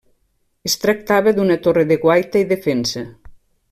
[0.69, 3.09] Es tractava d'una torre de guaita i defensa.